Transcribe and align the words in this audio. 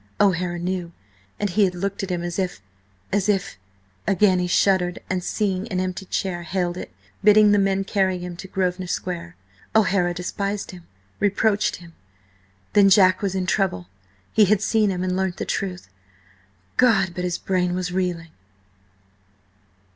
O'Hara 0.19 0.57
knew, 0.57 0.93
and 1.39 1.51
he 1.51 1.63
had 1.63 1.75
looked 1.75 2.01
at 2.01 2.09
him 2.09 2.23
as 2.23 2.39
if–as 2.39 3.29
if–again 3.29 4.39
he 4.39 4.47
shuddered, 4.47 4.97
and 5.11 5.23
seeing 5.23 5.67
an 5.67 5.79
empty 5.79 6.07
chair, 6.07 6.41
hailed 6.41 6.75
it, 6.75 6.91
bidding 7.23 7.51
the 7.51 7.59
men 7.59 7.83
carry 7.83 8.17
him 8.17 8.35
to 8.37 8.47
Grosvenor 8.47 8.87
Square.... 8.87 9.35
O'Hara 9.75 10.15
despised 10.15 10.71
him!–reproached 10.71 11.75
him! 11.75 11.93
Then 12.73 12.89
Jack 12.89 13.21
was 13.21 13.35
in 13.35 13.45
trouble? 13.45 13.89
He 14.33 14.45
had 14.45 14.63
seen 14.63 14.89
him 14.89 15.03
and 15.03 15.15
learnt 15.15 15.37
the 15.37 15.45
truth? 15.45 15.87
God, 16.77 17.11
but 17.13 17.23
his 17.23 17.37
brain 17.37 17.75
was 17.75 17.91
reeling! 17.91 18.31